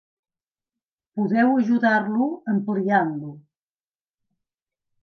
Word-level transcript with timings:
Podeu 1.19 1.45
ajudar-lo 1.57 2.31
ampliant-lo. 2.55 3.31